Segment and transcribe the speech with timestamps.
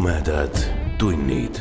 [0.00, 0.56] tumedad
[0.98, 1.60] tunnid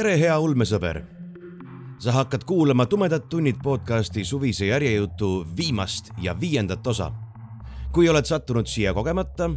[0.00, 1.02] tere, hea ulmesõber.
[2.00, 7.12] sa hakkad kuulama Tumedad tunnid podcasti suvise järjejutu viimast ja viiendat osa.
[7.92, 9.50] kui oled sattunud siia kogemata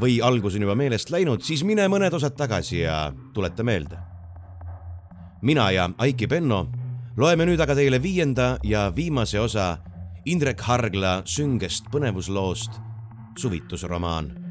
[0.00, 3.98] või algus on juba meelest läinud, siis mine mõned osad tagasi ja tuleta meelde.
[5.42, 6.68] mina ja Aiki Penno
[7.16, 9.78] loeme nüüd aga teile viienda ja viimase osa
[10.24, 12.80] Indrek Hargla süngest põnevusloost
[13.38, 14.45] Suvitusromaan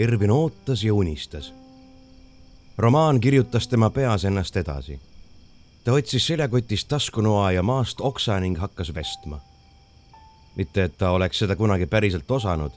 [0.00, 1.54] Ervin ootas ja unistas.
[2.78, 5.00] romaan kirjutas tema peas ennast edasi.
[5.84, 9.40] ta otsis seljakotist taskunoa ja maast oksa ning hakkas vestma.
[10.56, 12.72] mitte, et ta oleks seda kunagi päriselt osanud,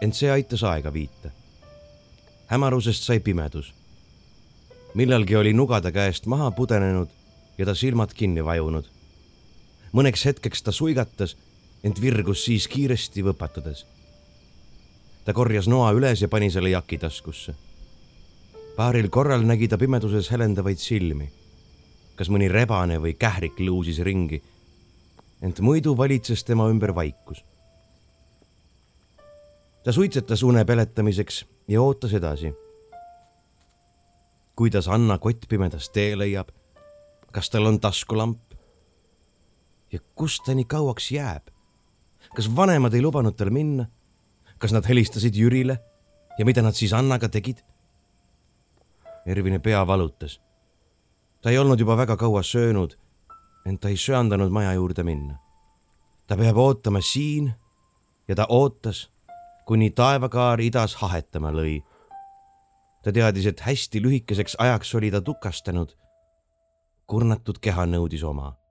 [0.00, 1.30] ent see aitas aega viita.
[2.46, 3.74] hämarusest sai pimedus.
[4.94, 7.08] millalgi oli nuga ta käest maha pudenenud
[7.58, 8.84] ja ta silmad kinni vajunud.
[9.92, 11.36] mõneks hetkeks ta suigatas,
[11.82, 13.86] ent virgus siis kiiresti võpatades
[15.24, 17.54] ta korjas noa üles ja pani selle jaki taskusse.
[18.76, 21.30] paaril korral nägi ta pimeduses helendavaid silmi.
[22.16, 24.42] kas mõni rebane või kährik luusis ringi.
[25.42, 27.44] ent muidu valitses tema ümber vaikus.
[29.84, 32.52] ta suitsetas une peletamiseks ja ootas edasi.
[34.56, 36.48] kuidas Anna kott pimedas tee leiab?
[37.32, 38.38] kas tal on taskulamp?
[39.92, 41.42] ja kus ta nii kauaks jääb?
[42.34, 43.86] kas vanemad ei lubanud tal minna?
[44.62, 45.78] Kas nad helistasid Jürile
[46.38, 47.64] ja mida nad siis Annaga tegid?
[49.26, 50.40] Ervini pea valutas.
[51.42, 52.94] ta ei olnud juba väga kaua söönud,
[53.66, 55.38] ent ta ei söandanud maja juurde minna.
[56.26, 57.52] ta peab ootama siin
[58.28, 59.10] ja ta ootas,
[59.66, 61.82] kuni taevakaar idas hahetama lõi.
[63.02, 65.96] ta teadis, et hästi lühikeseks ajaks oli ta tukastanud.
[67.06, 68.61] kurnatud keha nõudis oma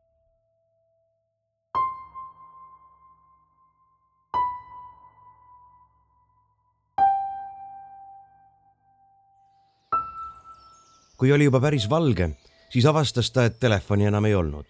[11.21, 12.31] kui oli juba päris valge,
[12.73, 14.65] siis avastas ta, et telefoni enam ei olnud.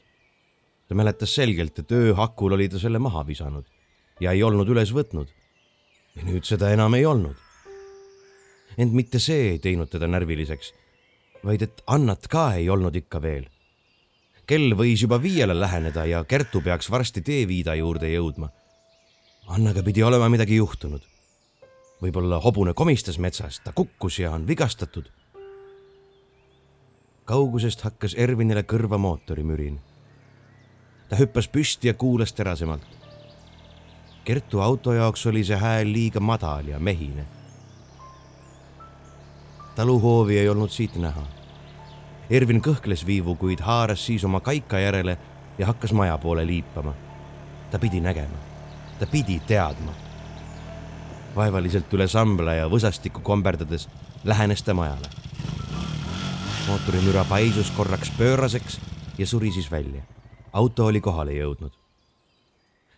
[0.88, 3.63] ta mäletas selgelt, et ööhakul oli ta selle maha visanud
[4.19, 5.29] ja ei olnud üles võtnud.
[6.16, 7.38] ja nüüd seda enam ei olnud.
[8.78, 10.73] ent mitte see ei teinud teda närviliseks,
[11.45, 13.47] vaid et Annat ka ei olnud ikka veel.
[14.45, 18.51] kell võis juba viiele läheneda ja Kertu peaks varsti teeviida juurde jõudma.
[19.47, 21.07] Annaga pidi olema midagi juhtunud.
[22.01, 25.11] võib-olla hobune komistas metsas, ta kukkus ja on vigastatud
[27.26, 29.80] kaugusest hakkas Ervinile kõrva mootorimürin.
[31.09, 32.88] ta hüppas püsti ja kuulas terasemalt.
[34.24, 37.26] Kertu auto jaoks oli see hääl liiga madal ja mehine.
[39.76, 41.24] taluhoovi ei olnud siit näha.
[42.30, 45.18] Ervin kõhkles viivu, kuid haaras siis oma kaika järele
[45.58, 46.94] ja hakkas maja poole liipama.
[47.72, 48.38] ta pidi nägema,
[49.00, 49.92] ta pidi teadma.
[51.36, 53.90] vaevaliselt üle sambla ja võsastikku komberdades
[54.24, 55.21] lähenes ta majale
[56.72, 58.80] mootorimüra paisus korraks pööraseks
[59.18, 60.02] ja suri siis välja.
[60.54, 61.74] auto oli kohale jõudnud.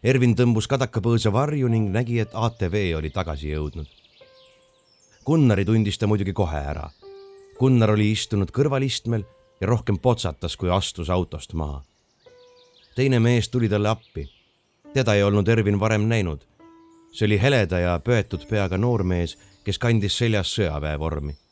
[0.04, 3.88] Ervin tõmbus kadakapõõsa varju ning nägi, et ATV oli tagasi jõudnud.
[5.26, 6.92] Gunnari tundis ta muidugi kohe ära.
[7.60, 9.26] Gunnar oli istunud kõrvalistmel
[9.62, 11.84] ja rohkem potsatas, kui astus autost maha.
[12.96, 14.30] teine mees tuli talle appi.
[14.94, 16.46] teda ei olnud Ervin varem näinud.
[17.12, 21.43] see oli heleda ja pöetud peaga noormees, kes kandis seljas sõjaväevormi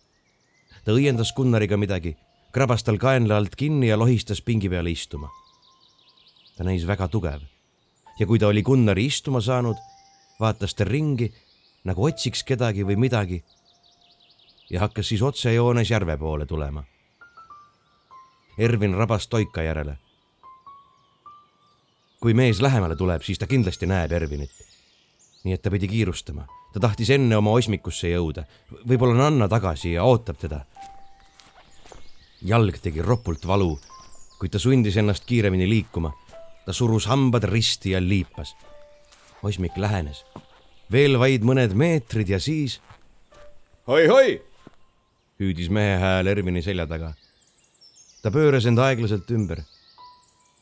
[0.86, 2.16] ta õiendas Gunnariga midagi,
[2.52, 5.30] krabas tal kaenla alt kinni ja lohistas pingi peale istuma.
[6.58, 7.42] ta näis väga tugev
[8.20, 9.78] ja kui ta oli Gunnari istuma saanud,
[10.40, 11.32] vaatas ta ringi
[11.84, 13.44] nagu otsiks kedagi või midagi
[14.70, 16.84] ja hakkas siis otsejoones järve poole tulema.
[18.58, 19.98] Ervin rabas toika järele.
[22.22, 24.52] kui mees lähemale tuleb, siis ta kindlasti näeb Ervinit.
[25.44, 28.46] nii et ta pidi kiirustama ta tahtis enne oma osmikusse jõuda.
[28.88, 30.66] võib-olla on Anna tagasi ja ootab teda.
[32.42, 33.80] jalg tegi ropult valu,
[34.40, 36.14] kuid ta sundis ennast kiiremini liikuma.
[36.66, 38.56] ta surus hambad risti ja liipas.
[39.44, 40.26] Osmik lähenes.
[40.92, 42.82] veel vaid mõned meetrid ja siis.
[43.88, 44.42] oi-oi,
[45.40, 47.14] hüüdis mehe hääl Ervini selja taga.
[48.24, 49.62] ta pööras end aeglaselt ümber.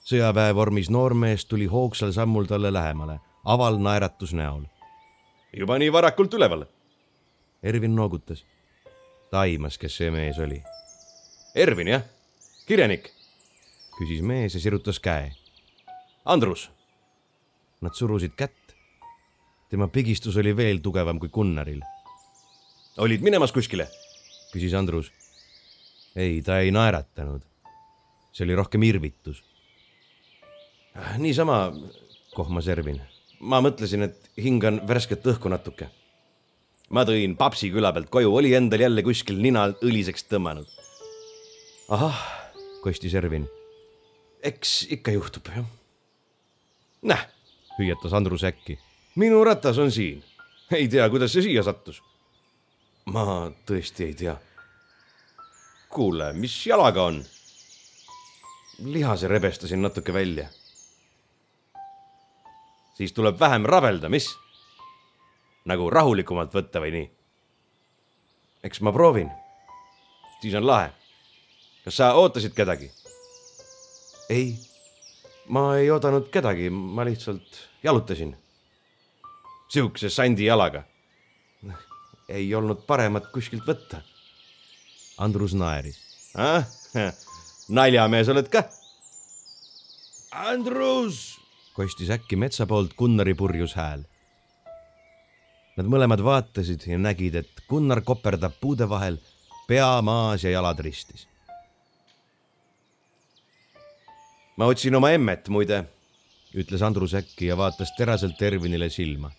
[0.10, 4.66] sõjaväevormis noormees tuli hoogsal sammul talle lähemale, aval naeratus näol.
[5.54, 6.66] Juba nii varakult üleval.
[7.64, 8.46] Ervin noogutas.
[9.32, 10.62] ta aimas, kes see mees oli.
[11.56, 12.04] Ervin, jah?
[12.68, 13.12] kirjanik?
[14.00, 15.32] küsis mees ja sirutas käe.
[16.26, 16.70] Andrus.
[17.82, 18.56] Nad surusid kätt.
[19.70, 21.82] tema pigistus oli veel tugevam kui Gunnaril.
[22.98, 23.88] olid minemas kuskile?
[24.54, 25.12] küsis Andrus.
[26.16, 27.42] ei, ta ei naeratanud.
[28.32, 29.44] see oli rohkem irvitus.
[31.18, 31.74] niisama,
[32.36, 33.02] kohmas Ervin.
[33.40, 35.90] Ma mõtlesin, et hingan värsket õhku natuke.
[36.90, 40.68] ma tõin papsi küla pealt koju, oli endal jälle kuskil nina õliseks tõmmanud.
[41.90, 42.20] ahah,
[42.84, 43.48] kostis Ervin.
[44.44, 45.66] eks ikka juhtub, jah.
[47.02, 47.28] näh,
[47.80, 48.80] hüüatas Andrus äkki.
[49.16, 50.24] minu ratas on siin.
[50.72, 52.02] ei tea, kuidas see siia sattus.
[53.06, 54.38] ma tõesti ei tea.
[55.90, 57.24] kuule, mis jalaga on?
[58.84, 60.48] lihase rebestasin natuke välja.
[63.00, 64.28] Siis tuleb vähem rabelda, mis?
[65.66, 67.08] nagu rahulikumalt võtta või nii?
[68.68, 69.32] eks ma proovin.
[70.42, 70.92] siis on lahe.
[71.86, 72.92] kas sa ootasid kedagi?
[74.30, 74.52] ei,
[75.48, 78.36] ma ei oodanud kedagi, ma lihtsalt jalutasin.
[79.72, 80.84] sihukese sandi jalaga?
[82.28, 84.04] ei olnud paremat kuskilt võtta.
[85.18, 86.04] Andrus naeris.
[87.70, 88.68] naljamees oled ka?
[90.32, 91.39] Andrus,
[91.80, 94.04] kostis äkki metsa poolt Gunnari purjus hääl.
[95.80, 99.20] Nad mõlemad vaatasid ja nägid, et Gunnar koperdab puude vahel,
[99.68, 101.28] pea maas ja jalad ristis.
[104.60, 105.78] ma otsin oma emmet, muide,
[106.52, 109.32] ütles Andrus äkki ja vaatas teraselt Ervinile silma.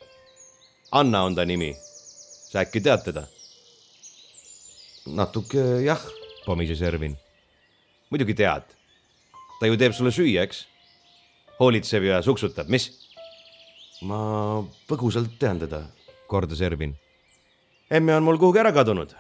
[0.97, 1.75] Anna on ta nimi.
[2.51, 3.27] sa äkki tead teda?
[5.07, 6.01] natuke jah,
[6.47, 7.19] pomises Ervin.
[8.11, 8.65] muidugi tead.
[9.61, 10.70] ta ju teeb sulle süüa, eks?
[11.61, 12.89] Hoolitseb ja suksutab, mis?
[14.09, 14.19] ma
[14.89, 15.83] põgusalt tean teda,
[16.31, 16.95] kordas Ervin.
[17.91, 19.13] emme on mul kuhugi ära kadunud.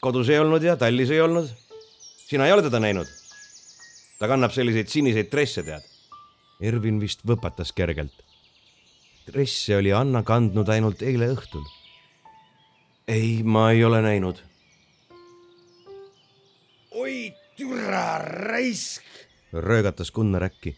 [0.00, 1.48] kodus ei olnud ja tallis ei olnud.
[2.26, 3.06] sina ei ole teda näinud?
[4.18, 5.86] ta kannab selliseid siniseid dresse, tead.
[6.60, 8.24] Ervin vist võpatas kergelt.
[9.30, 11.62] dresse oli Anna kandnud ainult eile õhtul.
[13.06, 14.42] ei, ma ei ole näinud.
[16.90, 19.06] oi türa raisk,
[19.52, 20.74] röögatas Gunnar äkki.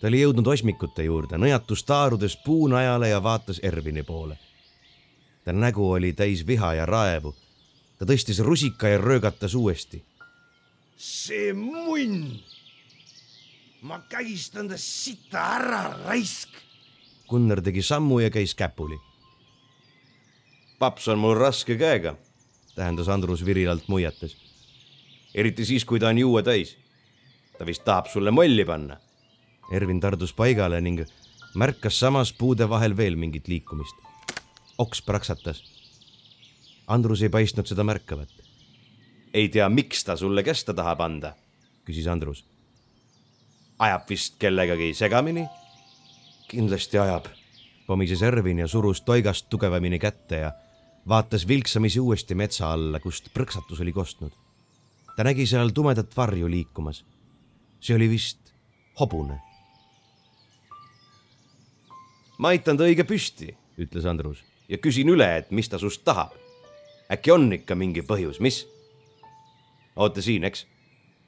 [0.00, 4.38] Ta oli jõudnud osmikute juurde, nõjatus taarudes puunajale ja vaatas Ervini poole.
[5.44, 7.34] ta nägu oli täis viha ja raevu.
[7.98, 10.04] ta tõstis rusika ja röögatas uuesti.
[10.96, 12.40] see munn.
[13.82, 16.48] ma kägistan ta sita ära, raisk.
[17.28, 18.98] Gunnar tegi sammu ja käis käpuli.
[20.78, 22.16] paps on mul raske käega,
[22.74, 24.36] tähendas Andrus virilalt muiates.
[25.34, 26.76] eriti siis, kui ta on juue täis.
[27.58, 29.05] ta vist tahab sulle molli panna.
[29.72, 31.02] Ervin tardus paigale ning
[31.54, 33.96] märkas samas puude vahel veel mingit liikumist.
[34.78, 35.62] oks praksatas.
[36.86, 38.28] Andrus ei paistnud seda märkavat.
[39.34, 41.34] ei tea, miks ta sulle kästa tahab anda,
[41.84, 42.44] küsis Andrus.
[43.78, 45.46] ajab vist kellegagi segamini?
[46.48, 47.26] kindlasti ajab,
[47.86, 50.52] pomises Ervin ja surus toigast tugevamini kätte ja
[51.08, 54.32] vaatas vilksamisi uuesti metsa alla, kust prõksatus oli kostnud.
[55.16, 57.04] ta nägi seal tumedat varju liikumas.
[57.80, 58.52] see oli vist
[59.00, 59.45] hobune.
[62.38, 66.34] Ma aitan ta õige püsti, ütles Andrus ja küsin üle, et mis ta sust tahab.
[67.12, 68.66] äkki on ikka mingi põhjus, mis?
[69.96, 70.66] oota siin, eks?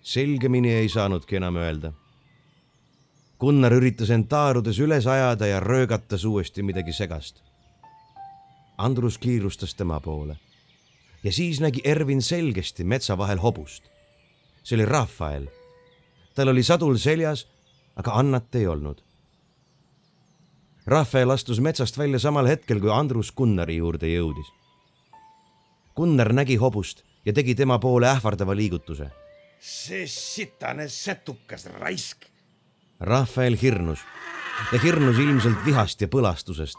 [0.02, 1.92] selgemini ei saanudki enam öelda.
[3.38, 7.42] Gunnar üritas end taarudes üles ajada ja röögatas uuesti midagi segast.
[8.78, 10.36] Andrus kiirustas tema poole
[11.24, 13.84] ja siis nägi Ervin selgesti metsa vahel hobust.
[14.62, 15.46] see oli Rafael.
[16.34, 17.48] tal oli sadul seljas,
[17.96, 19.02] aga Annat ei olnud.
[20.88, 24.46] Rafael astus metsast välja samal hetkel, kui Andrus Gunnari juurde jõudis.
[25.96, 29.10] Gunnar nägi hobust ja tegi tema poole ähvardava liigutuse.
[29.60, 32.24] see sitane sätukas raisk.
[33.00, 33.98] Rafael hirnus.
[34.70, 36.78] ta hirnus ilmselt vihast ja põlastusest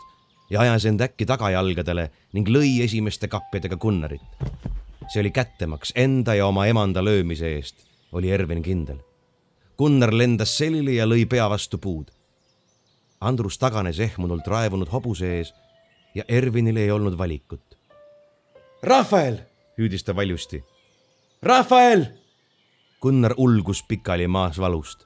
[0.49, 4.21] ja ajas end äkki tagajalgadele ning lõi esimeste kappidega Gunnarit.
[5.13, 7.75] see oli kättemaks enda ja oma emanda löömise eest,
[8.11, 8.97] oli Ervin kindel.
[9.77, 12.18] Gunnar lendas selili ja lõi pea vastu puud.
[13.21, 15.53] Andrus taganes ehmunult raevunud hobuse ees
[16.15, 17.75] ja Ervinil ei olnud valikut.
[18.83, 19.41] Rafael,
[19.77, 20.63] hüüdis ta valjusti.
[21.43, 22.05] Rafael!
[23.01, 25.03] Gunnar ulgus pikali maas valust.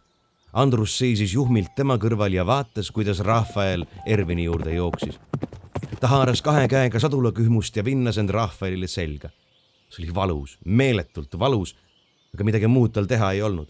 [0.54, 5.20] Andrus seisis juhmilt tema kõrval ja vaatas, kuidas Rafael Ervini juurde jooksis.
[6.00, 9.30] ta haaras kahe käega sadulakühmust ja vinnas end Rafaelile selga.
[9.90, 11.76] see oli valus, meeletult valus,
[12.34, 13.70] aga midagi muud tal teha ei olnud.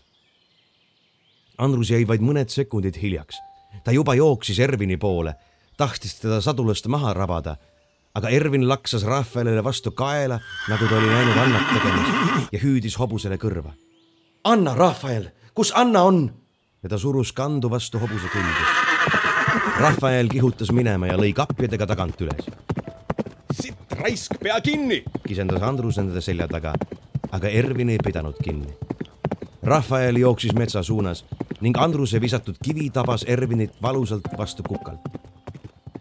[1.58, 3.36] Andrus jäi vaid mõned sekundid hiljaks.
[3.84, 5.36] Ta juba jooksis Ervini poole,
[5.78, 7.58] tahtis teda sadulast maha rabada
[8.14, 10.40] aga Ervin laksas Rafaelile vastu kaela,
[10.70, 13.74] nagu ta oli näinud Annat tegemas ja hüüdis hobusele kõrva.
[14.44, 16.28] Anna, Rafael, kus Anna on?
[16.84, 18.66] ja ta surus kandu vastu hobuse külge.
[19.80, 22.50] Rafael kihutas minema ja lõi kapjadega tagant üles.
[23.54, 25.04] sitt raisk, pea kinni!
[25.28, 26.74] kisendas Andrus nende selja taga,
[27.32, 28.76] aga Ervin ei pidanud kinni.
[29.66, 31.26] Rafael jooksis metsa suunas
[31.62, 35.00] ning Andruse visatud kivi tabas Ervinit valusalt vastu kukalt.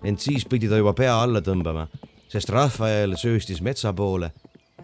[0.05, 1.87] ent siis pidi ta juba pea alla tõmbama
[2.29, 4.33] sest Rafael sööstis metsa poole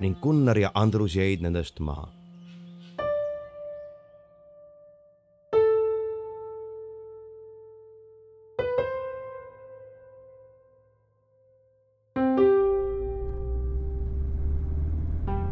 [0.00, 2.08] ning Gunnar ja Andrus jäid nendest maha.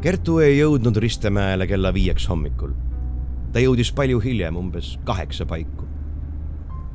[0.03, 2.71] Kertu ei jõudnud Ristemäele kella viieks hommikul.
[3.53, 5.85] Ta jõudis palju hiljem, umbes kaheksa paiku.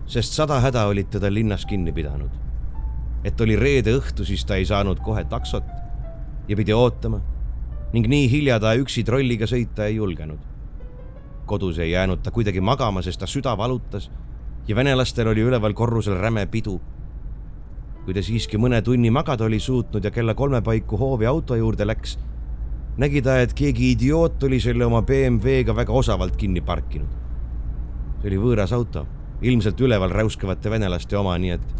[0.05, 2.41] sest sada häda olid teda linnas kinni pidanud
[3.24, 5.67] et oli reede õhtu, siis ta ei saanud kohe taksot
[6.50, 7.22] ja pidi ootama
[7.93, 10.39] ning nii hilja ta üksi trolliga sõita ei julgenud.
[11.46, 14.10] kodus ei jäänud ta kuidagi magama, sest ta süda valutas
[14.67, 16.79] ja venelastel oli üleval korrusel räme pidu.
[18.05, 21.86] kui ta siiski mõne tunni magada oli suutnud ja kella kolme paiku hoovi auto juurde
[21.86, 22.17] läks,
[22.98, 27.19] nägi ta, et keegi idioot oli selle oma BMW-ga väga osavalt kinni parkinud.
[28.21, 29.07] see oli võõras auto,
[29.41, 31.74] ilmselt üleval räuskavate venelaste oma, nii et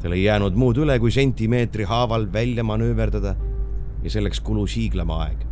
[0.00, 3.34] tal ei jäänud muud üle, kui sentimeetri haaval välja manööverdada
[4.02, 5.46] ja selleks kulus hiiglama aeg.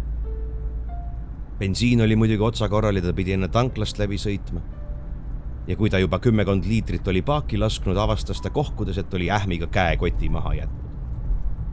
[1.59, 4.61] bensiin oli muidugi otsakorral ja ta pidi enne tanklast läbi sõitma.
[5.67, 9.67] ja kui ta juba kümmekond liitrit oli paaki lasknud, avastas ta kohkudes, et oli ähmiga
[9.67, 10.88] käekoti maha jätnud.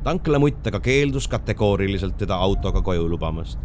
[0.06, 3.60] Tanklamutt aga keeldus kategooriliselt teda autoga koju lubamast.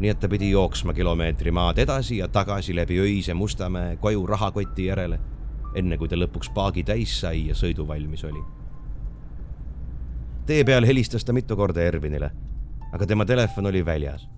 [0.00, 4.86] nii et ta pidi jooksma kilomeetri maad edasi ja tagasi läbi öise Mustamäe koju rahakoti
[4.86, 5.18] järele
[5.76, 8.42] enne kui ta lõpuks paagi täis sai ja sõiduvalmis oli.
[10.46, 12.30] tee peal helistas ta mitu korda Ervinile,
[12.92, 14.28] aga tema telefon oli väljas.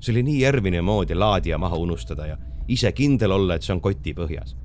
[0.00, 2.36] see oli nii Ervini moodi laadija maha unustada ja
[2.68, 4.56] ise kindel olla, et see on koti põhjas.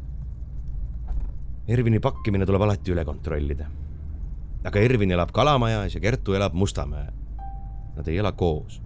[1.67, 3.69] Ervini pakkimine tuleb alati üle kontrollida.
[4.63, 7.13] Aga Ervin elab Kalamajas ja Kertu elab Mustamäel.
[7.95, 8.81] Nad ei ela koos.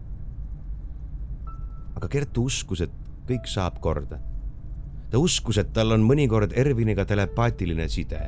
[1.95, 2.91] aga Kertu uskus, et
[3.27, 4.19] kõik saab korda
[5.15, 8.19] ta uskus, et tal on mõnikord Erviniga telepaatiline side.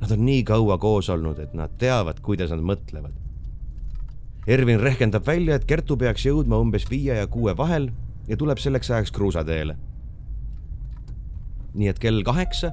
[0.00, 3.12] Nad on nii kaua koos olnud, et nad teavad, kuidas nad mõtlevad.
[4.48, 7.90] Ervin rehkendab välja, et Kertu peaks jõudma umbes viie ja kuue vahel
[8.28, 9.76] ja tuleb selleks ajaks kruusateele.
[11.74, 12.72] nii et kell kaheksa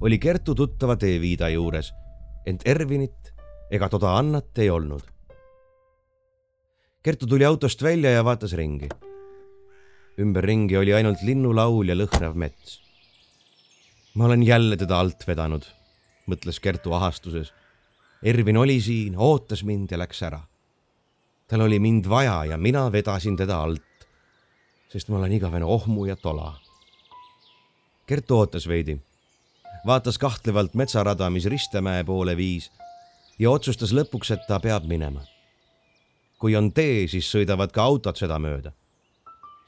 [0.00, 1.94] oli Kertu tuttava teeviida juures,
[2.48, 3.34] ent Ervinit
[3.70, 5.04] ega toda Annat ei olnud.
[7.04, 8.88] Kertu tuli autost välja ja vaatas ringi
[10.18, 12.80] ümberringi oli ainult linnulaul ja lõhnav mets.
[14.14, 15.62] ma olen jälle teda alt vedanud,
[16.26, 17.52] mõtles Kertu ahastuses.
[18.22, 20.40] Ervin oli siin, ootas mind ja läks ära.
[21.48, 24.08] tal oli mind vaja ja mina vedasin teda alt,
[24.88, 26.58] sest ma olen igavene ohmu ja tola.
[28.06, 28.98] Kertu ootas veidi,
[29.86, 32.70] vaatas kahtlevalt metsarada, mis Ristemäe poole viis
[33.38, 35.22] ja otsustas lõpuks, et ta peab minema.
[36.38, 38.72] kui on tee, siis sõidavad ka autod sedamööda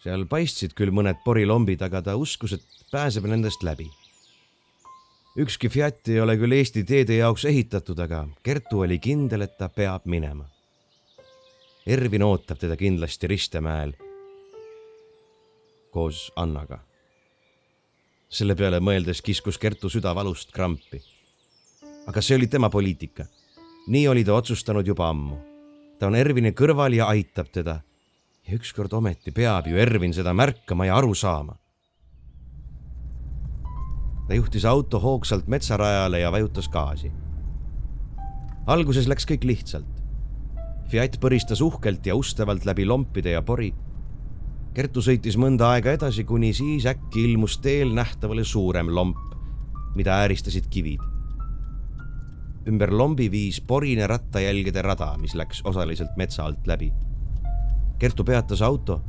[0.01, 3.91] seal paistsid küll mõned porilombid, aga ta uskus, et pääseb nendest läbi.
[5.37, 9.69] ükski Fiat ei ole küll Eesti teede jaoks ehitatud, aga Kertu oli kindel, et ta
[9.69, 10.49] peab minema.
[11.87, 13.93] Ervin ootab teda kindlasti Ristemäel
[15.91, 16.79] koos Annaga.
[18.31, 21.03] Selle peale mõeldes kiskus Kertu süda valust krampi.
[22.07, 23.27] aga see oli tema poliitika.
[23.89, 25.37] nii oli ta otsustanud juba ammu.
[25.99, 27.81] ta on Ervini kõrval ja aitab teda
[28.47, 31.57] ja ükskord ometi peab ju Ervin seda märkama ja aru saama.
[34.29, 37.13] ta juhtis auto hoogsalt metsarajale ja vajutas gaasi.
[38.67, 39.97] alguses läks kõik lihtsalt.
[40.91, 43.75] Fiat põristas uhkelt ja ustavalt läbi lompide ja pori.
[44.75, 49.19] Kertu sõitis mõnda aega edasi, kuni siis äkki ilmus teel nähtavale suurem lomp,
[49.97, 51.01] mida ääristasid kivid.
[52.69, 56.93] ümber lombi viis porine rattajälgede rada, mis läks osaliselt metsa alt läbi
[58.01, 59.03] Kertu peatas auto,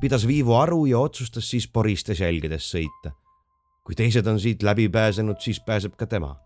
[0.00, 3.10] pidas viivu aru ja otsustas siis poristes jälgedes sõita.
[3.84, 6.36] kui teised on siit läbi pääsenud, siis pääseb ka tema.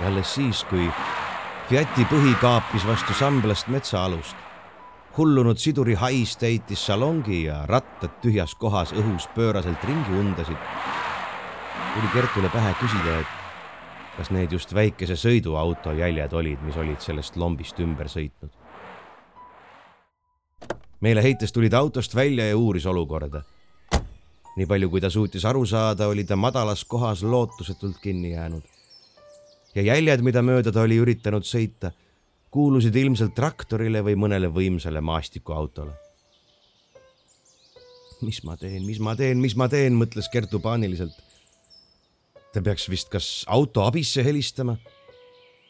[0.00, 0.88] Ja alles siis, kui
[1.68, 4.36] Fiati põhi kaapis vastu samblast metsaalust.
[5.16, 10.56] hullunud siduri hais täitis salongi ja rattad tühjas kohas õhus pööraselt ringi undasid.
[11.94, 13.26] tuli Kertule pähe küsida, et
[14.16, 18.50] kas need just väikese sõiduauto jäljed olid, mis olid sellest lombist ümber sõitnud.
[21.00, 23.42] meeleheites tuli ta autost välja ja uuris olukorda.
[24.56, 28.71] nii palju, kui ta suutis aru saada, oli ta madalas kohas lootusetult kinni jäänud.
[29.74, 31.92] Ja jäljed, mida mööda ta oli üritanud sõita,
[32.52, 35.92] kuulusid ilmselt traktorile või mõnele võimsale maastikuautole.
[38.22, 41.16] mis ma teen, mis ma teen, mis ma teen, mõtles Kertu paaniliselt
[42.52, 44.76] ta peaks vist kas auto abisse helistama,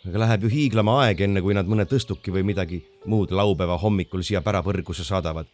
[0.07, 2.81] aga läheb ju hiiglama aeg, enne kui nad mõne tõstuki või midagi
[3.11, 5.47] muud laupäeva hommikul siia pärapõrgusse saadavad.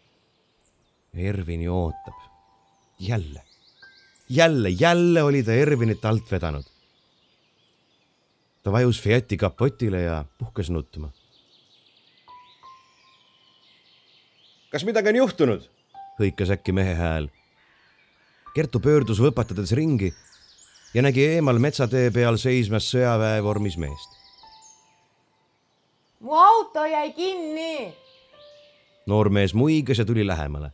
[1.13, 2.17] Ervin ju ootab.
[2.99, 3.43] jälle,
[4.29, 6.65] jälle, jälle oli ta Ervinit alt vedanud.
[8.63, 11.11] Ta vajus Fiati kapotile ja puhkes nutma.
[14.71, 15.69] kas midagi on juhtunud?
[16.19, 17.29] hõikas äkki mehe hääl.
[18.55, 20.11] Kertu pöördus võpatades ringi
[20.95, 24.17] ja nägi eemal metsatee peal seismas sõjaväe vormis meest.
[26.21, 27.95] mu auto jäi kinni.
[29.07, 30.71] noormees muigas ja tuli lähemale.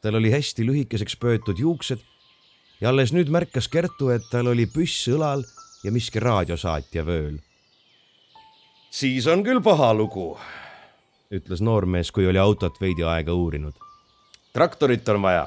[0.00, 1.98] tal oli hästi lühikeseks pöötud juuksed
[2.80, 5.42] ja alles nüüd märkas Kertu, et tal oli püss õlal
[5.86, 7.38] ja miski raadiosaatja vööl.
[8.90, 10.32] siis on küll paha lugu,
[11.30, 13.78] ütles noormees, kui oli autot veidi aega uurinud.
[14.52, 15.46] traktorit on vaja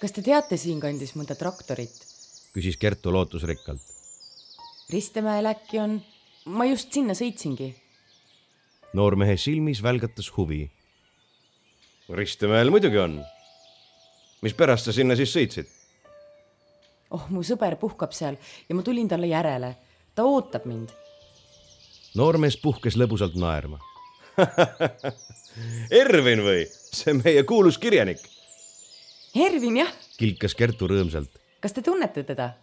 [0.00, 1.94] kas te teate siinkandis mõnda traktorit?
[2.56, 3.82] küsis Kertu lootusrikkalt.
[4.92, 5.98] Ristemäel äkki on,
[6.46, 7.72] ma just sinna sõitsingi.
[8.94, 10.70] noormehe silmis välgatas huvi.
[12.08, 13.24] Ristemäel muidugi on.
[14.42, 15.75] mis pärast sa sinna siis sõitsid?
[17.10, 18.38] Oh, mu sõber puhkab seal
[18.68, 19.74] ja ma tulin talle järele.
[20.14, 20.94] ta ootab mind.
[22.14, 23.80] noormees puhkes lõbusalt naerma
[26.02, 26.64] Ervin või?
[26.70, 28.20] see meie kuulus kirjanik
[29.36, 29.90] Ervin, jah.
[30.16, 31.34] kilkas Kertu rõõmsalt.
[31.60, 32.54] kas te tunnete teda?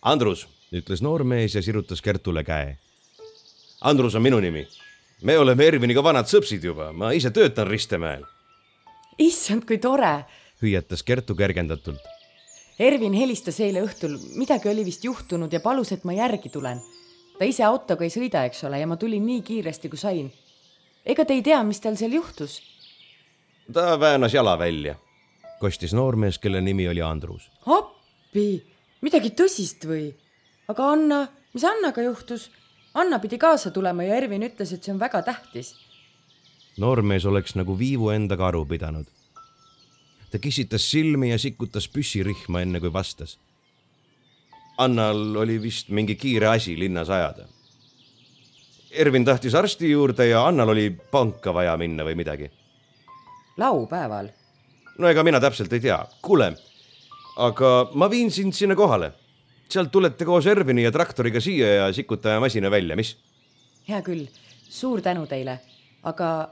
[0.00, 2.78] Andrus, ütles noormees ja sirutas Kertule käe.
[3.84, 4.66] Andrus on minu nimi.
[5.22, 8.24] me oleme Erviniga vanad sõpsid juba, ma ise töötan Ristemäel.
[9.18, 10.24] issand, kui tore,
[10.62, 12.00] hüüatas Kertu kergendatult.
[12.80, 16.80] Ervin helistas eile õhtul, midagi oli vist juhtunud ja palus, et ma järgi tulen.
[17.38, 20.32] ta ise autoga ei sõida, eks ole, ja ma tulin nii kiiresti, kui sain.
[21.04, 22.62] ega te ei tea, mis tal seal juhtus?
[23.72, 24.96] ta väänas jala välja
[25.60, 27.50] kostis noormees, kelle nimi oli Andrus.
[27.66, 28.64] appi,
[29.04, 30.08] midagi tõsist või?
[30.68, 31.20] aga Anna,
[31.54, 32.48] mis Annaga juhtus?
[32.94, 35.74] Anna pidi kaasa tulema ja Ervin ütles, et see on väga tähtis.
[36.78, 39.06] noormees oleks nagu viivu endaga aru pidanud.
[40.30, 43.38] Ta kissitas silmi ja sikutas püssirihma, enne kui vastas.
[44.78, 47.46] Annal oli vist mingi kiire asi linnas ajada.
[48.90, 52.50] Ervin tahtis arsti juurde ja Annal oli panka vaja minna või midagi.
[53.56, 54.30] laupäeval
[54.98, 55.98] no ega mina täpselt ei tea.
[56.22, 56.52] kuule,
[57.36, 59.12] aga ma viin sind sinna kohale.
[59.70, 63.16] sealt tulete koos Ervini ja traktoriga siia ja sikutame masina välja, mis?
[63.88, 64.26] hea küll,
[64.68, 65.60] suur tänu teile,
[66.02, 66.50] aga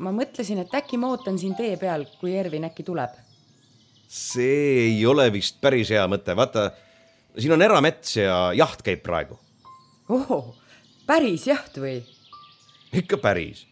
[0.00, 3.18] ma mõtlesin, et äkki ma ootan siin tee peal, kui Ervin äkki tuleb.
[4.08, 6.70] see ei ole vist päris hea mõte, vaata,
[7.38, 9.38] siin on eramets ja jaht käib praegu.
[10.08, 10.56] ohoh,
[11.06, 12.00] päris jaht või?
[12.92, 13.66] ikka päris.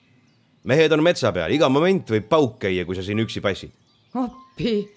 [0.65, 3.75] mehed on metsa peal, iga moment võib pauk käia, kui sa siin üksi passid
[4.15, 4.89] appi.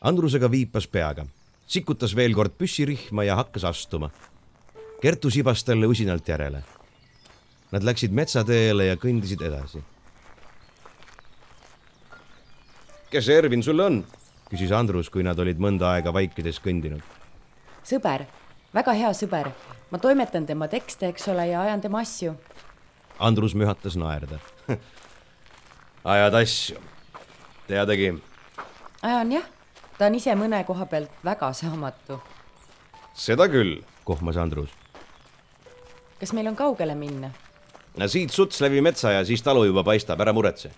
[0.00, 1.26] Andrusega viipas peaga,
[1.66, 4.10] sikutas veel kord püssirihma ja hakkas astuma.
[5.02, 6.62] Kertu sibas talle usinalt järele.
[7.70, 9.82] Nad läksid metsateele ja kõndisid edasi.
[13.10, 14.04] Kes see Ervin sulle on?
[14.48, 17.02] küsis Andrus, kui nad olid mõnda aega vaikides kõndinud.
[17.84, 18.26] sõber,
[18.74, 19.50] väga hea sõber.
[19.90, 22.34] ma toimetan tema tekste, eks ole, ja ajan tema asju.
[23.18, 24.38] Andrus mühatas naerda
[26.04, 26.78] ajad asju
[27.68, 28.14] teadagi.
[29.02, 29.46] ajan jah,
[29.98, 32.20] ta on ise mõne koha pealt väga saamatu.
[33.14, 34.70] seda küll, kohmas Andrus.
[36.20, 37.32] kas meil on kaugele minna?
[38.06, 40.70] siit suts läbi metsa ja siis talu juba paistab, ära muretse.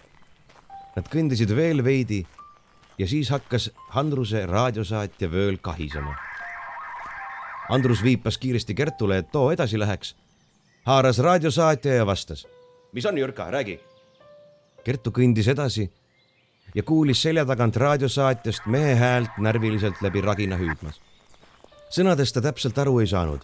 [0.97, 2.25] Nad kõndisid veel veidi
[2.99, 6.17] ja siis hakkas Andruse raadiosaatja vööl kahisema.
[7.71, 10.17] Andrus viipas kiiresti Kertule, et too edasi läheks.
[10.85, 12.47] haaras raadiosaatja ja vastas.
[12.93, 13.81] mis on, Jürka, räägi.
[14.85, 15.91] Kertu kõndis edasi
[16.75, 21.01] ja kuulis selja tagant raadiosaatjast mehe häält närviliselt läbi ragina hüüdmas.
[21.91, 23.41] sõnadest ta täpselt aru ei saanud,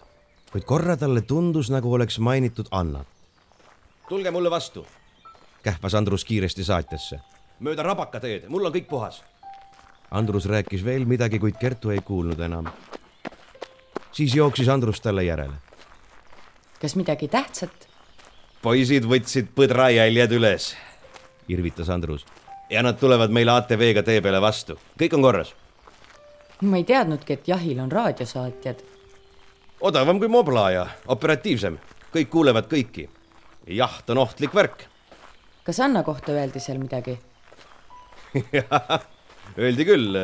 [0.51, 3.07] kuid korra talle tundus, nagu oleks mainitud Annat.
[4.09, 4.85] tulge mulle vastu,
[5.63, 7.19] kähvas Andrus kiiresti saatjasse.
[7.59, 9.21] Mööda rabakateed, mul on kõik puhas.
[10.11, 12.67] Andrus rääkis veel midagi, kuid Kertu ei kuulnud enam.
[14.11, 15.53] siis jooksis Andrus talle järele.
[16.81, 17.87] kas midagi tähtsat?
[18.61, 20.75] poisid võtsid põdra jäljed üles,
[21.47, 22.25] irvitas Andrus.
[22.69, 25.55] ja nad tulevad meile ATV-ga tee peale vastu, kõik on korras.
[26.61, 28.83] ma ei teadnudki, et jahil on raadiosaatjad.
[29.81, 31.79] odavam kui Mobla ja operatiivsem,
[32.13, 33.09] kõik kuulevad kõiki.
[33.67, 34.87] jaht on ohtlik värk
[35.67, 37.17] kas Anna kohta öeldi seal midagi?
[39.57, 40.17] Öeldi küll.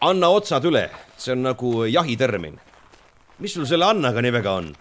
[0.00, 2.58] anna otsad üle, see on nagu jahitermin.
[3.38, 4.74] mis sul selle Annaga nii väga on?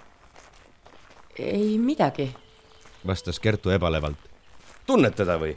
[1.39, 2.29] ei midagi,
[3.07, 4.17] vastas Kertu ebalevalt.
[4.85, 5.55] tunned teda või?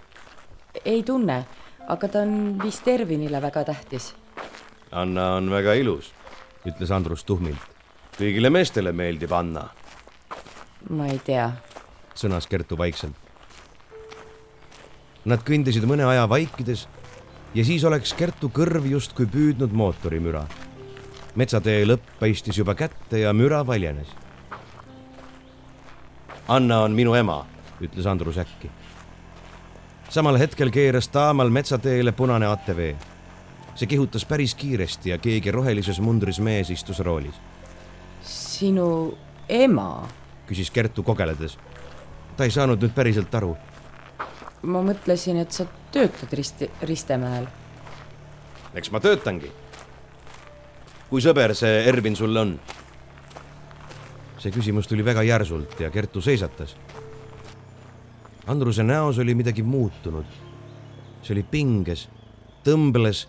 [0.85, 1.45] ei tunne,
[1.89, 4.15] aga ta on vist Ervinile väga tähtis.
[4.93, 6.13] Anna on väga ilus,
[6.67, 7.63] ütles Andrus tuhmilt.
[8.19, 9.69] kõigile meestele meeldib Anna.
[10.91, 11.53] ma ei tea,
[12.15, 13.26] sõnas Kertu vaikselt.
[15.27, 16.85] Nad kõndisid mõne aja vaikides
[17.55, 20.45] ja siis oleks Kertu kõrv justkui püüdnud mootorimüra.
[21.35, 24.07] metsatee lõpp paistis juba kätte ja müra valjenes.
[26.49, 27.45] Anna on minu ema,
[27.81, 28.71] ütles Andrus äkki.
[30.09, 32.95] samal hetkel keeras taamal metsateele punane ATV.
[33.75, 37.35] see kihutas päris kiiresti ja keegi rohelises mundris mees istus roolis.
[38.23, 40.09] sinu ema?
[40.47, 41.59] küsis Kertu kogeledes.
[42.37, 43.57] ta ei saanud nüüd päriselt aru
[44.67, 47.47] ma mõtlesin, et sa töötad Risti, Ristemäel.
[48.75, 49.51] eks ma töötangi.
[51.11, 52.59] kui sõber see Ervin sulle on?
[54.39, 56.77] see küsimus tuli väga järsult ja Kertu seisatas.
[58.47, 60.27] Andruse näos oli midagi muutunud.
[61.23, 62.09] see oli pinges,
[62.65, 63.27] tõmbles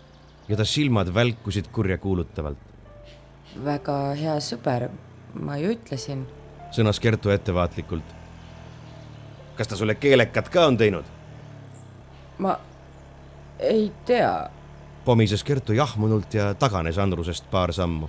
[0.48, 2.58] ja ta silmad välkusid kurjakuulutavalt.
[3.64, 4.88] väga hea sõber,
[5.34, 6.26] ma ju ütlesin.
[6.70, 8.04] sõnas Kertu ettevaatlikult.
[9.56, 11.17] kas ta sulle keelekat ka on teinud?
[12.38, 12.58] Ma
[13.58, 14.50] ei tea.
[15.04, 18.08] pomises Kertu jahmunult ja taganes Andrusest paar sammu.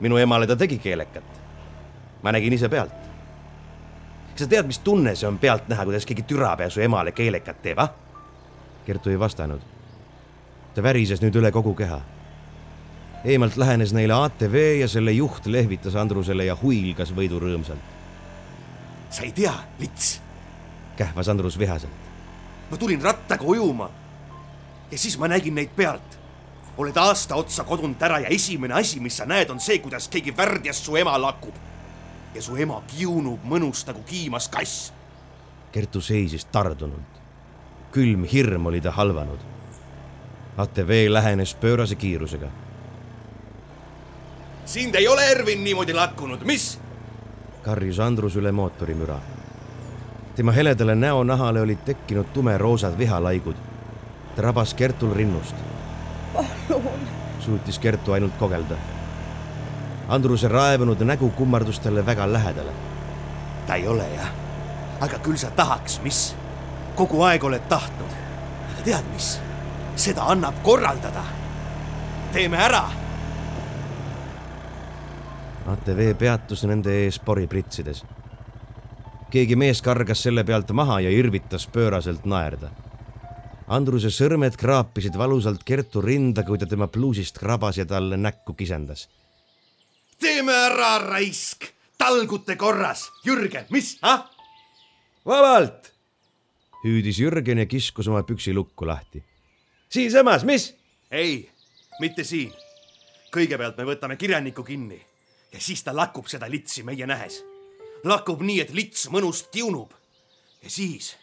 [0.00, 1.24] minu emale ta tegi keelekat.
[2.22, 2.92] ma nägin ise pealt.
[4.30, 7.62] kas sa tead, mis tunne see on pealt näha, kuidas keegi türapea su emale keelekat
[7.62, 7.90] teeb, ah?
[8.86, 9.60] Kertu ei vastanud.
[10.74, 12.00] ta värises nüüd üle kogu keha.
[13.24, 17.94] eemalt lähenes neile ATV ja selle juht lehvitas Andrusele ja huilgas võidurõõmsalt.
[19.10, 20.20] sa ei tea, lits?
[20.96, 22.05] kähvas Andrus vihaselt
[22.70, 23.90] ma tulin rattaga ujuma.
[24.90, 26.18] ja siis ma nägin neid pealt.
[26.76, 30.36] oled aasta otsa kodunud ära ja esimene asi, mis sa näed, on see, kuidas keegi
[30.36, 31.54] värdjas su ema lakub.
[32.34, 34.92] ja su ema kiunub mõnus nagu kiimas kass.
[35.72, 37.22] Kertu seisis tardunult.
[37.92, 39.38] külm hirm oli ta halvanud.
[40.56, 42.48] ATV lähenes pöörase kiirusega.
[44.64, 46.78] sind ei ole Ervin niimoodi lakkunud, mis?
[47.62, 49.20] karjus Andrus üle mootorimüra
[50.36, 53.56] tema heledale näonahale olid tekkinud tumeroosad vihalaigud.
[54.36, 55.56] ta rabas Kertul rinnust.
[56.68, 57.00] palun.
[57.40, 58.74] suutis Kertu ainult kogelda.
[60.08, 62.70] Andruse raevunud nägu kummardus talle väga lähedale.
[63.66, 64.28] ta ei ole jah,
[65.00, 66.36] aga küll sa tahaks, mis?
[66.94, 68.10] kogu aeg oled tahtnud.
[68.72, 69.40] aga tead mis?
[69.96, 71.24] seda annab korraldada.
[72.32, 72.84] teeme ära.
[75.66, 78.04] ATV peatus nende ees poripritsides
[79.36, 82.70] keegi mees kargas selle pealt maha ja irvitas pööraselt naerda.
[83.76, 89.08] Andruse sõrmed kraapisid valusalt Kertu rinda, kui ta tema pluusist krabas ja talle näkku kisendas.
[90.18, 91.66] teeme ära, raisk,
[91.98, 94.24] talgute korras, Jürgen, mis, ah?
[95.26, 95.92] vabalt,
[96.84, 99.24] hüüdis Jürgen ja kiskus oma püksilukku lahti.
[99.88, 100.74] siinsamas, mis?
[101.10, 101.50] ei,
[102.00, 102.54] mitte siin.
[103.34, 105.02] kõigepealt me võtame kirjaniku kinni
[105.52, 107.42] ja siis ta lakub seda litsi meie nähes
[108.06, 109.92] lakub nii, et lits mõnust kiunub.
[110.62, 111.16] ja siis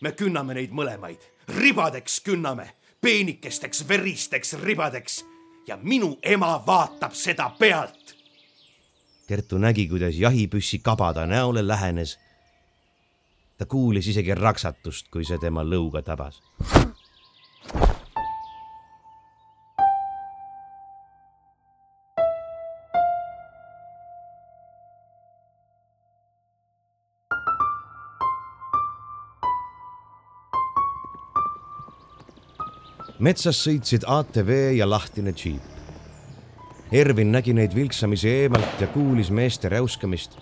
[0.00, 1.20] me künname neid mõlemaid,
[1.60, 5.24] ribadeks künname, peenikesteks veristeks ribadeks
[5.66, 8.16] ja minu ema vaatab seda pealt.
[9.26, 12.18] Kertu nägi, kuidas jahipüssi kaba ta näole lähenes.
[13.58, 16.40] ta kuulis isegi raksatust, kui see tema lõuga tabas.
[33.20, 35.60] Metsas sõitsid ATV ja lahtine džiip.
[36.90, 40.38] Ervin nägi neid vilksamisi eemalt ja kuulis meeste räuskamist.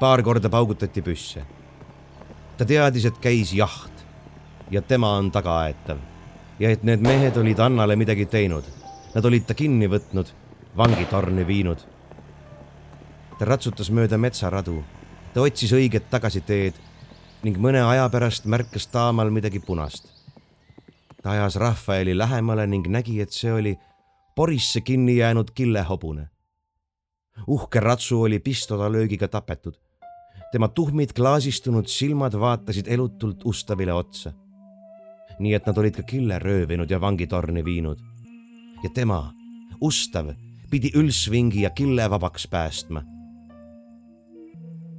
[0.00, 1.44] paar korda paugutati püsse.
[2.56, 4.04] ta teadis, et käis jaht
[4.70, 5.98] ja tema on tagaaetav
[6.58, 8.64] ja et need mehed olid Annale midagi teinud.
[9.14, 10.26] Nad olid ta kinni võtnud,
[10.76, 11.78] vangitorni viinud.
[13.38, 14.82] ta ratsutas mööda metsaradu,
[15.34, 16.74] ta otsis õiget tagasiteed
[17.42, 20.23] ning mõne aja pärast märkas taamal midagi punast
[21.24, 23.78] ta ajas Rafaeli lähemale ning nägi, et see oli
[24.36, 26.28] porisse kinni jäänud killehobune.
[27.46, 29.74] uhke ratsu oli pistolelöögiga tapetud.
[30.52, 34.32] tema tuhmid klaasistunud silmad vaatasid elutult Ustavile otsa.
[35.38, 37.98] nii et nad olid ka kille röövinud ja vangitorni viinud.
[38.82, 39.32] ja tema,
[39.80, 40.28] Ustav,
[40.70, 43.02] pidi Ülsvingi ja kille vabaks päästma.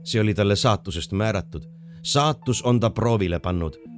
[0.03, 1.63] see oli talle saatusest määratud.
[2.03, 3.94] saatus on ta proovile pannud.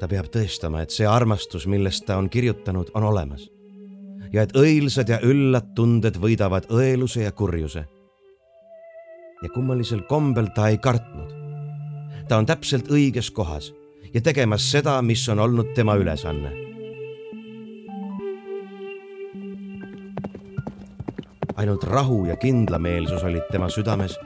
[0.00, 3.46] Ta peab tõestama, et see armastus, millest ta on kirjutanud, on olemas
[4.32, 7.86] ja et õilsad ja üllad tunded võidavad õeluse ja kurjuse.
[9.42, 11.32] ja kummalisel kombel ta ei kartnud.
[12.28, 13.72] ta on täpselt õiges kohas
[14.14, 16.52] ja tegemas seda, mis on olnud tema ülesanne.
[21.56, 24.18] ainult rahu ja kindlameelsus olid tema südames,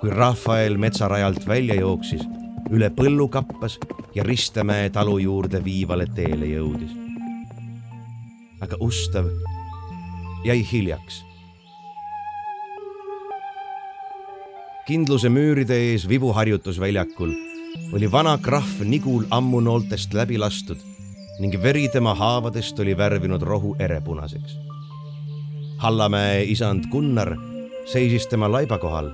[0.00, 2.20] kui Rafael metsarajalt välja jooksis,
[2.70, 3.78] üle põllu kappas
[4.14, 7.04] ja Ristemäe talu juurde viivale teele jõudis
[8.64, 9.26] aga Ustav
[10.44, 11.24] jäi hiljaks.
[14.84, 17.30] kindluse müüride ees vibuharjutusväljakul
[17.96, 20.80] oli vana krahv Nigul ammu nooltest läbi lastud
[21.40, 24.58] ning veri tema haavadest oli värvinud rohu erepunaseks.
[25.84, 27.32] Hallamäe isand Gunnar
[27.92, 29.10] seisis tema laiba kohal,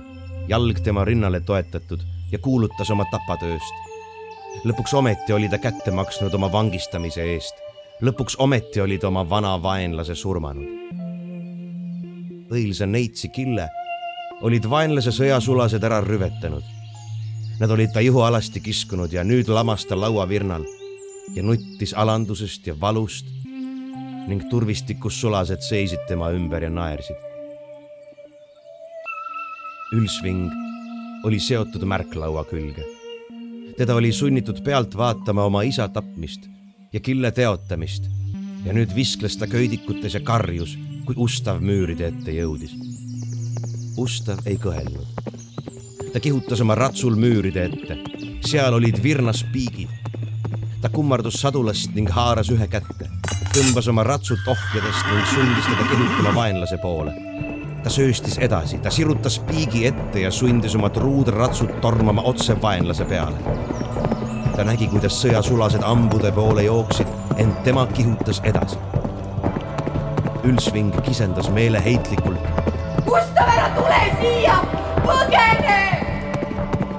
[0.47, 3.90] jalg tema rinnale toetatud ja kuulutas oma tapatööst.
[4.65, 7.61] Lõpuks ometi oli ta kätte maksnud oma vangistamise eest
[8.01, 10.65] lõpuks ometi oli ta oma vana vaenlase surmanud.
[12.51, 13.67] õilsa neitsi Kille
[14.41, 16.63] olid vaenlase sõjasulased ära rüvetanud.
[17.59, 20.65] Nad olid ta ihualasti kiskunud ja nüüd lamas ta lauavirnal
[21.35, 23.29] ja nuttis alandusest ja valust
[24.27, 27.21] ning turvistikus sulased seisid tema ümber ja naersid.
[29.93, 30.49] Ülsving
[31.23, 33.00] oli seotud märklaua külge.
[33.81, 36.41] Teda oli sunnitud pealt vaatama oma isa tapmist
[36.93, 38.03] ja kille teotamist
[38.65, 42.75] ja nüüd viskles ta köidikutes ja karjus, kui Ustav müüride ette jõudis.
[43.97, 45.07] Ustav ei kõhelnud.
[46.13, 47.97] ta kihutas oma ratsul müüride ette,
[48.45, 49.89] seal olid virnas piigid.
[50.81, 53.09] ta kummardus sadulast ning haaras ühe kätte,
[53.49, 57.17] tõmbas oma ratsut ohjadest ning sundis teda kihutama vaenlase poole.
[57.83, 63.05] Ta sööstis edasi, ta sirutas piigi ette ja sundis oma truud ratsut tormama otse vaenlase
[63.05, 63.37] peale
[64.61, 67.07] ta nägi, kuidas sõjasulased ambude poole jooksid,
[67.41, 68.77] ent tema kihutas edasi.
[70.45, 72.49] Ülsving kisendas meeleheitlikult.
[73.07, 74.59] Gustav, ära tule siia,
[75.05, 75.79] põgene!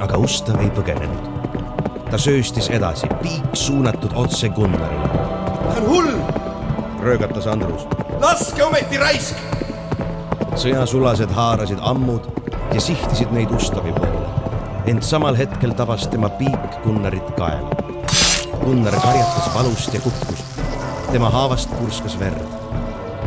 [0.02, 1.30] aga Ustav ei põgenenud.
[2.10, 5.08] ta sööstis edasi, piik suunatud otse Gunnarile.
[5.62, 6.12] ta on hull,
[7.02, 7.86] röögatas Andrus.
[8.20, 9.61] laske ometi raisk!
[10.56, 12.28] Sõjasulased haarasid ammud
[12.74, 14.22] ja sihtisid neid Ustavi poole
[14.86, 17.70] ent samal hetkel tabas tema piik Gunnarit kaela.
[18.62, 20.42] Gunnar karjatas valust ja kukkus.
[21.12, 22.42] tema haavast purskas verd.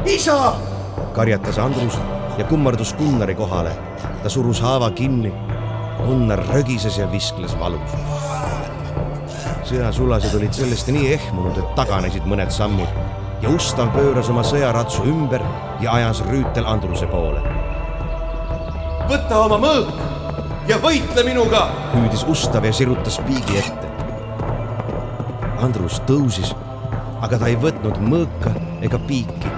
[0.05, 0.55] isa!
[1.13, 1.97] karjatas Andrus
[2.37, 3.71] ja kummardus Gunnari kohale.
[4.23, 5.33] ta surus haava kinni.
[6.05, 7.91] Gunnar rögises ja viskles valus.
[9.63, 15.43] sõjasulased olid sellest nii ehmunud, et taganesid mõned sammud ja Ustav pööras oma sõjaratsu ümber
[15.83, 17.43] ja ajas rüütel Andruse poole.
[19.05, 19.99] võta oma mõõk
[20.65, 23.91] ja võitle minuga, hüüdis Ustav ja sirutas piigi ette.
[25.61, 26.55] Andrus tõusis,
[27.21, 29.53] aga ta ei võtnud mõõka ega piiki,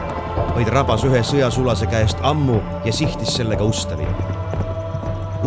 [0.52, 4.12] vaid rabas ühe sõjasulase käest ammu ja sihtis sellega Ustavile.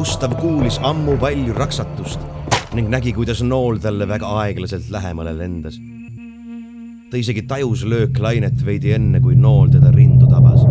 [0.01, 2.25] Ustav kuulis ammu valju raksatust
[2.73, 5.77] ning nägi, kuidas nool talle väga aeglaselt lähemale lendas.
[7.11, 10.65] Ta isegi tajus lööklainet veidi enne, kui nool teda rindu tabas.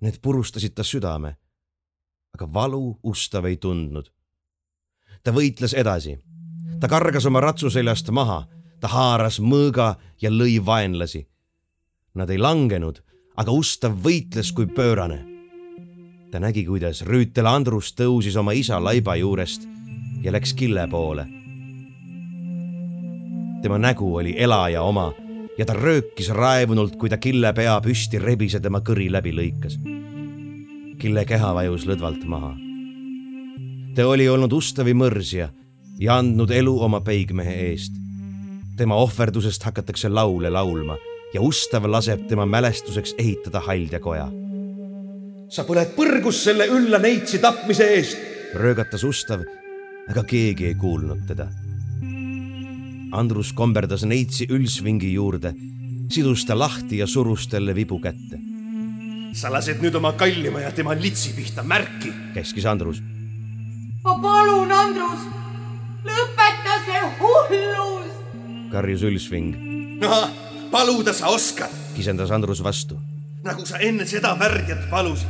[0.00, 1.36] Need purustasid ta südame
[2.36, 4.10] aga valu Ustav ei tundnud.
[5.24, 6.18] ta võitles edasi.
[6.80, 8.44] ta kargas oma ratsu seljast maha,
[8.80, 11.26] ta haaras mõõga ja lõi vaenlasi.
[12.14, 13.00] Nad ei langenud,
[13.36, 15.24] aga Ustav võitles kui pöörane.
[16.30, 19.64] ta nägi, kuidas rüütel Andrus tõusis oma isa laiba juurest
[20.22, 21.45] ja läks kille poole.
[23.66, 25.10] Tema nägu oli elaja oma
[25.58, 29.74] ja ta röökis raevunult, kui ta kille pea püsti rebis ja tema kõri läbi lõikas
[31.02, 32.52] kille keha vajus lõdvalt maha.
[33.96, 35.48] ta oli olnud Ustavi mõrsja
[35.98, 37.98] ja andnud elu oma peigmehe eest.
[38.76, 40.96] tema ohverdusest hakatakse laule laulma
[41.34, 44.30] ja Ustav laseb tema mälestuseks ehitada haldjakoja.
[45.48, 48.18] sa põled põrgus selle ülla neitsi tapmise eest,
[48.54, 49.42] röögatas Ustav,
[50.08, 51.50] aga keegi ei kuulnud teda.
[53.12, 55.54] Andrus komberdas neitsi Ülsvingi juurde,
[56.10, 58.40] sidus ta lahti ja surus talle vibu kätte
[59.36, 63.02] sa lased nüüd oma kallima ja tema litsi pihta märki, käskis Andrus.
[64.04, 65.26] ma palun, Andrus,
[66.06, 68.14] lõpeta see hullus.
[68.72, 69.52] karjus Ülsving.
[70.00, 70.22] no
[70.72, 72.96] paluda sa oskad, kisendas Andrus vastu.
[73.44, 75.28] nagu sa enne seda värjat palusid.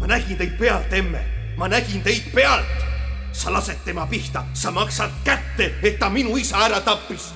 [0.00, 1.22] ma nägin teid pealt, emme,
[1.56, 2.87] ma nägin teid pealt.
[3.32, 7.32] Sa lased tema pihta, sa maksad kätte, et ta minu isa ära tappis.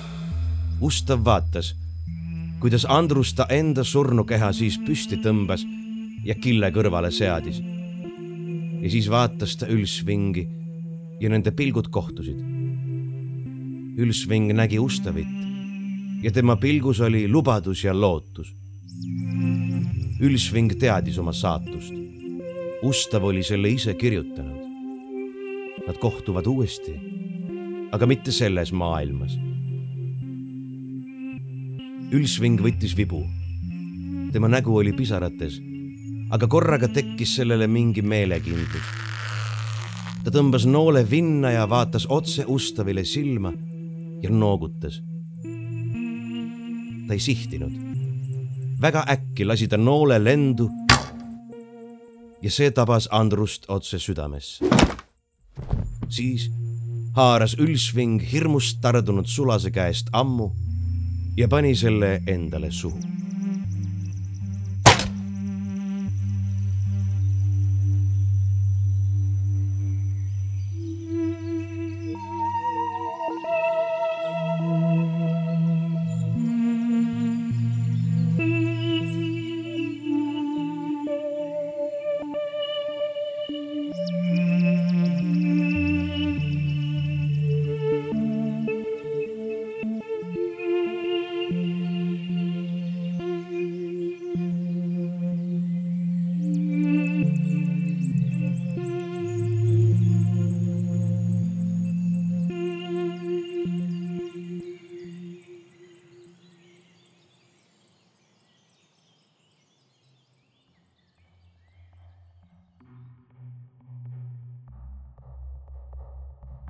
[0.79, 1.75] Gustav vaatas,
[2.59, 5.63] kuidas Andrus ta enda surnukeha siis püsti tõmbas
[6.25, 7.61] ja kille kõrvale seadis.
[8.83, 10.47] ja siis vaatas ta Ülsvingi
[11.21, 12.39] ja nende pilgud kohtusid.
[13.97, 15.27] Ülsving nägi Ustavit
[16.23, 18.55] ja tema pilgus oli lubadus ja lootus.
[20.19, 21.93] Ülsving teadis oma saatust.
[22.83, 24.62] Ustav oli selle ise kirjutanud.
[25.87, 26.93] Nad kohtuvad uuesti,
[27.91, 29.37] aga mitte selles maailmas.
[32.13, 33.23] Ülsving võttis vibu.
[34.31, 35.59] tema nägu oli pisarates,
[36.31, 38.87] aga korraga tekkis sellele mingi meelekindlus.
[40.23, 43.53] ta tõmbas noole vinna ja vaatas otse Ustavile silma
[44.21, 45.01] ja noogutas
[47.07, 47.71] ta ei sihtinud.
[48.81, 50.69] väga äkki lasi ta noole lendu
[52.41, 54.65] ja see tabas Andrust otse südamesse.
[56.13, 56.51] Siis
[57.17, 60.51] haaras Ülsving hirmust tardunud sulase käest ammu
[61.37, 63.22] ja pani selle endale suhu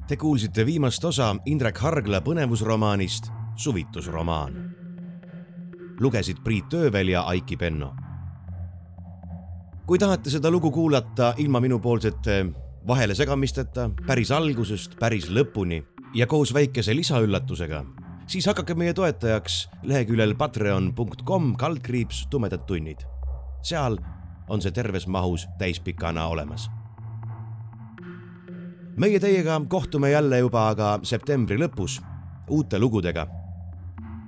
[0.07, 4.53] Te kuulsite viimast osa Indrek Hargla põnevusromaanist Suvitusromaan.
[5.99, 7.93] lugesid Priit Öövel ja Aiki Penno.
[9.87, 12.45] kui tahate seda lugu kuulata ilma minupoolsete
[12.87, 17.85] vahelesegamisteta, päris algusest päris lõpuni ja koos väikese lisaüllatusega,
[18.27, 23.07] siis hakake meie toetajaks leheküljel patreon.com kaldkriips tumedad tunnid.
[23.61, 23.97] seal
[24.49, 26.69] on see terves mahus täispikana olemas
[28.97, 31.99] meie teiega kohtume jälle juba aga septembri lõpus
[32.49, 33.27] uute lugudega.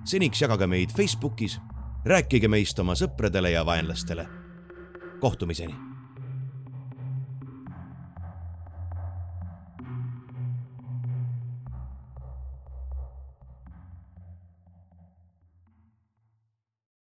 [0.04, 1.60] seniks jagage meid Facebookis,
[2.06, 4.28] rääkige meist oma sõpradele ja vaenlastele.
[5.19, 5.95] kohtumiseni